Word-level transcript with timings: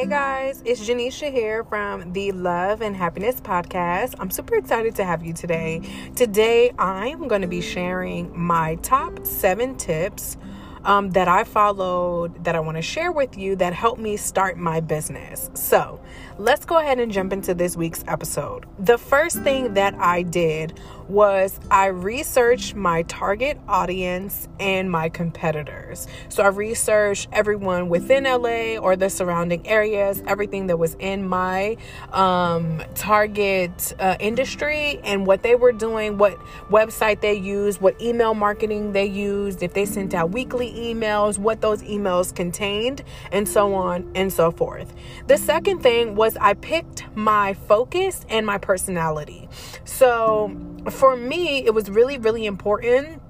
Hey 0.00 0.06
guys, 0.06 0.62
it's 0.64 0.80
Jainishia 0.80 1.30
here 1.30 1.62
from 1.62 2.14
the 2.14 2.32
Love 2.32 2.80
and 2.80 2.96
Happiness 2.96 3.38
Podcast. 3.38 4.14
I'm 4.18 4.30
super 4.30 4.54
excited 4.54 4.94
to 4.94 5.04
have 5.04 5.22
you 5.22 5.34
today. 5.34 5.82
Today, 6.16 6.72
I'm 6.78 7.28
going 7.28 7.42
to 7.42 7.46
be 7.46 7.60
sharing 7.60 8.32
my 8.34 8.76
top 8.76 9.26
seven 9.26 9.76
tips 9.76 10.38
um, 10.84 11.10
that 11.10 11.28
I 11.28 11.44
followed 11.44 12.44
that 12.44 12.54
I 12.54 12.60
want 12.60 12.76
to 12.76 12.82
share 12.82 13.12
with 13.12 13.36
you 13.36 13.56
that 13.56 13.72
helped 13.72 14.00
me 14.00 14.16
start 14.16 14.56
my 14.56 14.80
business. 14.80 15.50
So, 15.54 16.00
let's 16.40 16.64
go 16.64 16.78
ahead 16.78 16.98
and 16.98 17.12
jump 17.12 17.34
into 17.34 17.52
this 17.52 17.76
week's 17.76 18.02
episode. 18.06 18.64
The 18.78 18.96
first 18.96 19.42
thing 19.42 19.74
that 19.74 19.94
I 19.94 20.22
did 20.22 20.80
was 21.10 21.58
I 21.70 21.86
researched 21.86 22.74
my 22.76 23.02
target 23.02 23.58
audience 23.68 24.48
and 24.58 24.90
my 24.90 25.08
competitors. 25.08 26.06
So 26.28 26.42
I 26.42 26.48
researched 26.48 27.28
everyone 27.32 27.88
within 27.88 28.24
LA 28.24 28.78
or 28.78 28.96
the 28.96 29.10
surrounding 29.10 29.66
areas, 29.66 30.22
everything 30.26 30.68
that 30.68 30.78
was 30.78 30.94
in 31.00 31.28
my 31.28 31.76
um, 32.12 32.82
target 32.94 33.92
uh, 33.98 34.16
industry 34.20 35.00
and 35.02 35.26
what 35.26 35.42
they 35.42 35.56
were 35.56 35.72
doing, 35.72 36.16
what 36.16 36.38
website 36.70 37.20
they 37.20 37.34
used, 37.34 37.80
what 37.80 38.00
email 38.00 38.34
marketing 38.34 38.92
they 38.92 39.06
used, 39.06 39.62
if 39.62 39.74
they 39.74 39.84
sent 39.84 40.14
out 40.14 40.30
weekly 40.30 40.69
emails, 40.70 41.38
what 41.38 41.60
those 41.60 41.82
emails 41.82 42.34
contained, 42.34 43.02
and 43.32 43.48
so 43.48 43.74
on 43.74 44.10
and 44.14 44.32
so 44.32 44.50
forth. 44.50 44.92
The 45.26 45.36
second 45.36 45.82
thing 45.82 46.14
was 46.14 46.36
I 46.36 46.54
picked 46.54 47.04
my 47.14 47.54
focus 47.54 48.24
and 48.28 48.46
my 48.46 48.58
personality. 48.58 49.48
So 49.84 50.56
for 50.90 51.16
me, 51.16 51.64
it 51.64 51.74
was 51.74 51.90
really, 51.90 52.18
really 52.18 52.46
important 52.46 53.20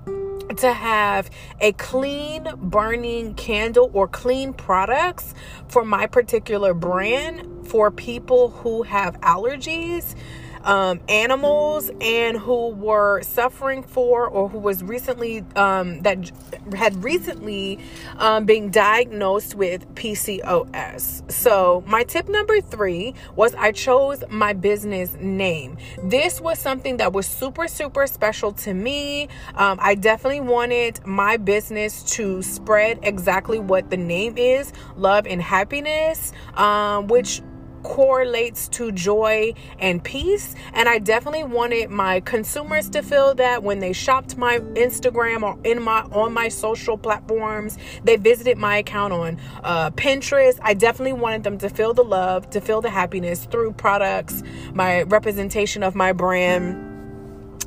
to 0.58 0.72
have 0.72 1.30
a 1.60 1.72
clean 1.72 2.48
burning 2.56 3.34
candle 3.34 3.90
or 3.92 4.08
clean 4.08 4.52
products 4.52 5.34
for 5.68 5.84
my 5.84 6.06
particular 6.06 6.74
brand 6.74 7.68
for 7.68 7.90
people 7.90 8.50
who 8.50 8.82
have 8.82 9.20
allergies 9.20 10.16
um, 10.64 11.00
animals 11.08 11.90
and 12.00 12.36
who 12.36 12.68
were 12.68 13.22
suffering 13.22 13.82
for 13.82 14.26
or 14.26 14.48
who 14.48 14.58
was 14.58 14.82
recently 14.82 15.44
um, 15.56 16.00
that 16.02 16.30
had 16.74 17.02
recently 17.02 17.78
um, 18.18 18.44
been 18.44 18.70
diagnosed 18.70 19.54
with 19.54 19.92
PCOS. 19.94 21.30
So 21.30 21.82
my 21.86 22.04
tip 22.04 22.28
number 22.28 22.60
three 22.60 23.14
was 23.36 23.54
I 23.54 23.72
chose 23.72 24.22
my 24.30 24.52
business 24.52 25.16
name. 25.20 25.78
This 26.02 26.40
was 26.40 26.58
something 26.58 26.98
that 26.98 27.12
was 27.12 27.26
super 27.26 27.68
super 27.68 28.06
special 28.06 28.52
to 28.52 28.74
me. 28.74 29.28
Um, 29.54 29.78
I 29.80 29.94
definitely 29.94 30.40
wanted 30.40 31.04
my 31.06 31.36
business 31.36 32.02
to 32.14 32.42
spread 32.42 32.98
exactly 33.02 33.58
what 33.58 33.90
the 33.90 33.96
name 33.96 34.36
is, 34.36 34.72
love 34.96 35.26
and 35.26 35.40
happiness, 35.40 36.32
um, 36.54 37.06
which 37.06 37.42
correlates 37.82 38.68
to 38.68 38.92
joy 38.92 39.54
and 39.78 40.02
peace. 40.02 40.54
And 40.72 40.88
i 40.88 40.98
definitely 40.98 41.44
wanted 41.44 41.90
my 41.90 42.20
consumers 42.20 42.88
to 42.90 43.02
feel 43.02 43.34
that 43.34 43.62
when 43.62 43.78
they 43.78 43.92
shopped 43.92 44.36
my 44.36 44.58
instagram 44.74 45.42
or 45.42 45.58
in 45.64 45.82
my 45.82 46.02
on 46.12 46.32
my 46.32 46.48
social 46.48 46.96
platforms 46.96 47.78
they 48.04 48.16
visited 48.16 48.58
my 48.58 48.78
account 48.78 49.12
on 49.12 49.38
uh, 49.62 49.90
pinterest. 49.90 50.58
I 50.62 50.74
definitely 50.74 51.14
wanted 51.14 51.44
them 51.44 51.58
to 51.58 51.68
feel 51.68 51.94
the 51.94 52.04
love 52.04 52.50
to 52.50 52.60
feel 52.60 52.80
the 52.80 52.90
happiness 52.90 53.44
through 53.44 53.72
products 53.72 54.42
my 54.74 55.02
representation 55.02 55.82
of 55.82 55.94
my 55.94 56.12
brand 56.12 56.89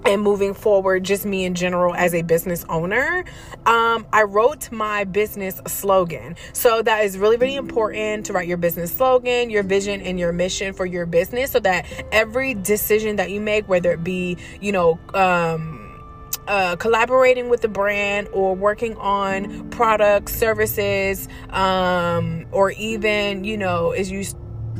and 0.06 0.22
moving 0.22 0.54
forward, 0.54 1.04
just 1.04 1.26
me 1.26 1.46
in 1.46 1.56
general 1.56 1.94
as 1.96 2.14
a 2.14 2.22
business 2.22 2.66
owner, 2.70 3.24
um, 3.66 4.06
I 4.12 4.24
wrote 4.24 4.72
my 4.72 5.04
business 5.06 5.62
slogan. 5.68 6.36
So 6.54 6.82
that 6.82 7.06
is 7.06 7.18
really, 7.18 7.38
really 7.38 7.56
important 7.56 8.26
to 8.28 8.34
write 8.34 8.48
your 8.48 8.58
business 8.58 8.92
slogan, 8.94 9.50
your 9.50 9.64
vision, 9.64 10.02
and 10.02 10.20
your 10.20 10.34
mission 10.34 10.74
for 10.74 10.86
your 10.86 11.06
business 11.06 11.52
so 11.52 11.60
that 11.62 11.86
every 12.12 12.54
decision 12.54 13.16
that 13.18 13.32
you 13.32 13.40
make, 13.40 13.68
whether 13.68 13.92
it 13.92 14.04
be, 14.04 14.38
you 14.60 14.72
know, 14.72 15.00
um, 15.14 15.80
uh, 16.48 16.76
collaborating 16.76 17.48
with 17.48 17.62
the 17.62 17.68
brand 17.68 18.28
or 18.34 18.56
working 18.56 18.98
on 18.98 19.70
products, 19.70 20.36
services, 20.36 21.30
um, 21.52 22.46
or 22.52 22.72
even, 22.72 23.44
you 23.44 23.58
know, 23.58 23.92
as 23.92 24.12
you 24.12 24.26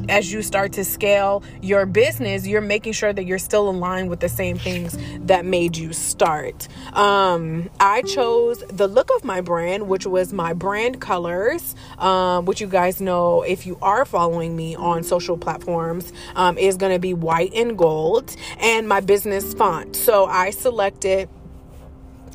as 0.10 0.32
you 0.32 0.42
start 0.42 0.74
to 0.74 0.84
scale 0.84 1.44
your 1.62 1.86
business, 1.86 2.46
you're 2.46 2.62
making 2.62 2.94
sure 2.94 3.14
that 3.14 3.26
you're 3.26 3.40
still 3.40 3.70
aligned 3.70 4.10
with 4.10 4.20
the 4.20 4.30
same 4.30 4.58
things 4.58 4.98
that 5.26 5.46
made 5.46 5.78
you 5.78 5.94
start. 5.94 6.68
Um, 6.94 7.70
I 7.80 8.02
chose 8.04 8.60
the 8.70 8.88
look 8.88 9.10
of 9.16 9.24
my 9.24 9.42
brand, 9.42 9.88
which 9.88 10.06
was 10.06 10.34
my 10.34 10.54
brand 10.54 11.00
colors, 11.02 11.76
um, 11.98 12.46
which 12.46 12.62
you 12.62 12.68
guys 12.68 13.02
know 13.02 13.42
if 13.44 13.66
you 13.66 13.78
are 13.82 14.06
following 14.06 14.56
me 14.56 14.76
on 14.76 15.04
social 15.04 15.38
platforms, 15.38 16.12
um, 16.36 16.58
is 16.58 16.78
going 16.78 16.94
to 16.94 17.00
be 17.00 17.14
white 17.14 17.54
and 17.54 17.78
gold, 17.78 18.36
and 18.60 18.88
my 18.88 19.00
business 19.00 19.54
font. 19.54 19.96
So 19.96 20.26
I 20.26 20.50
selected 20.50 21.30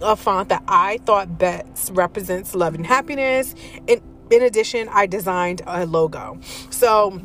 a 0.00 0.16
font 0.16 0.48
that 0.48 0.62
I 0.68 0.98
thought 0.98 1.38
best 1.38 1.92
represents 1.92 2.54
love 2.54 2.74
and 2.74 2.86
happiness. 2.86 3.54
And 3.88 4.00
in 4.30 4.42
addition, 4.42 4.88
I 4.90 5.06
designed 5.06 5.62
a 5.66 5.86
logo. 5.86 6.38
So, 6.70 7.20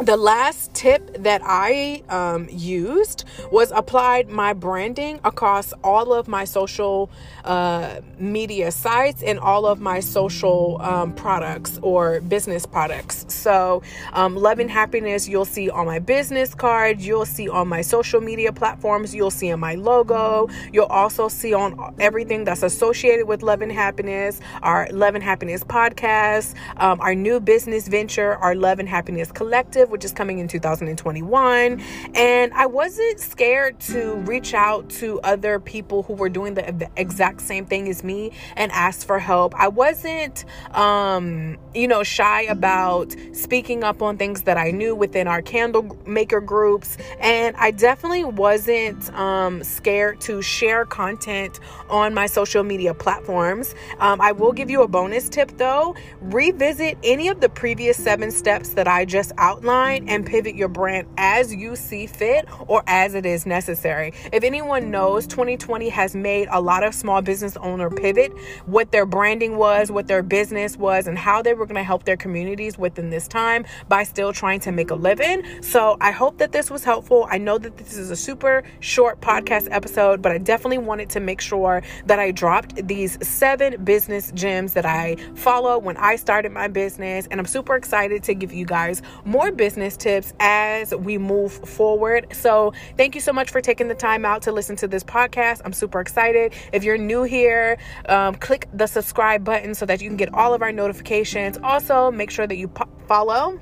the 0.00 0.16
last 0.16 0.72
tip 0.74 1.22
that 1.24 1.40
I 1.44 2.04
um, 2.08 2.48
used 2.50 3.24
was 3.50 3.72
applied 3.72 4.28
my 4.28 4.52
branding 4.52 5.18
across 5.24 5.72
all 5.82 6.12
of 6.12 6.28
my 6.28 6.44
social 6.44 7.10
uh, 7.44 8.00
media 8.16 8.70
sites 8.70 9.24
and 9.24 9.40
all 9.40 9.66
of 9.66 9.80
my 9.80 9.98
social 9.98 10.80
um, 10.82 11.14
products 11.14 11.80
or 11.82 12.20
business 12.20 12.64
products. 12.64 13.26
So, 13.28 13.82
um, 14.12 14.36
love 14.36 14.60
and 14.60 14.70
happiness, 14.70 15.28
you'll 15.28 15.44
see 15.44 15.68
on 15.68 15.86
my 15.86 15.98
business 15.98 16.54
card, 16.54 17.00
you'll 17.00 17.26
see 17.26 17.48
on 17.48 17.66
my 17.66 17.82
social 17.82 18.20
media 18.20 18.52
platforms, 18.52 19.12
you'll 19.12 19.32
see 19.32 19.50
on 19.50 19.58
my 19.58 19.74
logo, 19.74 20.48
you'll 20.72 20.86
also 20.86 21.26
see 21.28 21.52
on 21.52 21.94
everything 21.98 22.44
that's 22.44 22.62
associated 22.62 23.26
with 23.26 23.42
love 23.42 23.62
and 23.62 23.72
happiness, 23.72 24.40
our 24.62 24.88
love 24.92 25.16
and 25.16 25.24
happiness 25.24 25.64
podcast, 25.64 26.54
um, 26.76 27.00
our 27.00 27.16
new 27.16 27.40
business 27.40 27.88
venture, 27.88 28.36
our 28.36 28.54
love 28.54 28.78
and 28.78 28.88
happiness 28.88 29.32
collective 29.32 29.87
which 29.88 30.04
is 30.04 30.12
coming 30.12 30.38
in 30.38 30.48
2021. 30.48 31.82
And 32.14 32.52
I 32.54 32.66
wasn't 32.66 33.20
scared 33.20 33.80
to 33.80 34.14
reach 34.14 34.54
out 34.54 34.88
to 34.90 35.20
other 35.20 35.58
people 35.58 36.02
who 36.02 36.14
were 36.14 36.28
doing 36.28 36.54
the 36.54 36.90
exact 36.96 37.40
same 37.40 37.64
thing 37.66 37.88
as 37.88 38.04
me 38.04 38.32
and 38.56 38.70
ask 38.72 39.06
for 39.06 39.18
help. 39.18 39.54
I 39.56 39.68
wasn't, 39.68 40.44
um, 40.74 41.58
you 41.74 41.88
know, 41.88 42.02
shy 42.02 42.42
about 42.42 43.14
speaking 43.32 43.84
up 43.84 44.02
on 44.02 44.18
things 44.18 44.42
that 44.42 44.56
I 44.56 44.70
knew 44.70 44.94
within 44.94 45.26
our 45.26 45.42
candle 45.42 45.98
maker 46.06 46.40
groups. 46.40 46.96
And 47.20 47.56
I 47.56 47.70
definitely 47.70 48.24
wasn't 48.24 49.12
um, 49.14 49.62
scared 49.62 50.20
to 50.22 50.42
share 50.42 50.84
content 50.84 51.60
on 51.88 52.14
my 52.14 52.26
social 52.26 52.62
media 52.62 52.94
platforms. 52.94 53.74
Um, 53.98 54.20
I 54.20 54.32
will 54.32 54.52
give 54.52 54.70
you 54.70 54.82
a 54.82 54.88
bonus 54.88 55.28
tip 55.28 55.56
though. 55.56 55.94
Revisit 56.20 56.98
any 57.02 57.28
of 57.28 57.40
the 57.40 57.48
previous 57.48 57.96
seven 57.96 58.30
steps 58.30 58.70
that 58.70 58.88
I 58.88 59.04
just 59.04 59.32
outlined 59.38 59.77
and 59.86 60.26
pivot 60.26 60.56
your 60.56 60.68
brand 60.68 61.06
as 61.16 61.54
you 61.54 61.76
see 61.76 62.06
fit 62.06 62.46
or 62.66 62.82
as 62.86 63.14
it 63.14 63.24
is 63.24 63.46
necessary. 63.46 64.12
If 64.32 64.42
anyone 64.42 64.90
knows, 64.90 65.26
2020 65.26 65.88
has 65.88 66.16
made 66.16 66.48
a 66.50 66.60
lot 66.60 66.82
of 66.82 66.94
small 66.94 67.22
business 67.22 67.56
owner 67.58 67.88
pivot 67.88 68.32
what 68.66 68.90
their 68.90 69.06
branding 69.06 69.56
was, 69.56 69.90
what 69.90 70.08
their 70.08 70.22
business 70.22 70.76
was, 70.76 71.06
and 71.06 71.16
how 71.16 71.42
they 71.42 71.54
were 71.54 71.64
going 71.64 71.76
to 71.76 71.84
help 71.84 72.04
their 72.04 72.16
communities 72.16 72.76
within 72.76 73.10
this 73.10 73.28
time 73.28 73.64
by 73.88 74.02
still 74.02 74.32
trying 74.32 74.58
to 74.60 74.72
make 74.72 74.90
a 74.90 74.94
living. 74.94 75.44
So 75.62 75.96
I 76.00 76.10
hope 76.10 76.38
that 76.38 76.52
this 76.52 76.70
was 76.70 76.82
helpful. 76.82 77.28
I 77.30 77.38
know 77.38 77.58
that 77.58 77.76
this 77.76 77.96
is 77.96 78.10
a 78.10 78.16
super 78.16 78.64
short 78.80 79.20
podcast 79.20 79.68
episode, 79.70 80.20
but 80.22 80.32
I 80.32 80.38
definitely 80.38 80.78
wanted 80.78 81.08
to 81.10 81.20
make 81.20 81.40
sure 81.40 81.82
that 82.06 82.18
I 82.18 82.32
dropped 82.32 82.86
these 82.86 83.16
seven 83.26 83.84
business 83.84 84.32
gems 84.32 84.72
that 84.72 84.86
I 84.86 85.16
follow 85.34 85.78
when 85.78 85.96
I 85.98 86.16
started 86.16 86.50
my 86.50 86.66
business. 86.66 87.28
And 87.30 87.38
I'm 87.38 87.46
super 87.46 87.76
excited 87.76 88.24
to 88.24 88.34
give 88.34 88.52
you 88.52 88.64
guys 88.64 89.02
more 89.24 89.52
business 89.52 89.67
business 89.68 89.98
tips 89.98 90.32
as 90.40 90.94
we 90.94 91.18
move 91.18 91.52
forward. 91.52 92.26
So, 92.32 92.72
thank 92.96 93.14
you 93.14 93.20
so 93.20 93.34
much 93.34 93.50
for 93.50 93.60
taking 93.60 93.88
the 93.88 93.94
time 93.94 94.24
out 94.24 94.40
to 94.42 94.52
listen 94.52 94.76
to 94.76 94.88
this 94.88 95.04
podcast. 95.04 95.60
I'm 95.62 95.74
super 95.74 96.00
excited. 96.00 96.54
If 96.72 96.84
you're 96.84 96.96
new 96.96 97.24
here, 97.24 97.76
um, 98.08 98.34
click 98.36 98.66
the 98.72 98.86
subscribe 98.86 99.44
button 99.44 99.74
so 99.74 99.84
that 99.84 100.00
you 100.00 100.08
can 100.08 100.16
get 100.16 100.32
all 100.32 100.54
of 100.54 100.62
our 100.62 100.72
notifications. 100.72 101.58
Also, 101.62 102.10
make 102.10 102.30
sure 102.30 102.46
that 102.46 102.56
you 102.56 102.68
po- 102.68 102.88
follow 103.06 103.60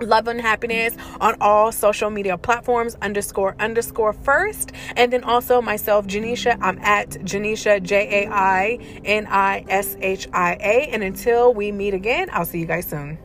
love 0.00 0.26
and 0.26 0.40
happiness 0.40 0.96
on 1.20 1.36
all 1.40 1.70
social 1.70 2.10
media 2.10 2.36
platforms 2.36 2.96
underscore 3.00 3.54
underscore 3.60 4.12
first 4.12 4.72
and 4.96 5.12
then 5.12 5.24
also 5.24 5.60
myself 5.60 6.06
jainishia 6.06 6.56
i'm 6.60 6.78
at 6.78 7.10
jainishia 7.10 7.82
j-a-i-n-i-s-h-i-a 7.82 8.28
and 10.92 11.02
until 11.02 11.52
we 11.52 11.72
meet 11.72 11.94
again 11.94 12.28
i'll 12.32 12.44
see 12.44 12.60
you 12.60 12.66
guys 12.66 12.86
soon 12.86 13.18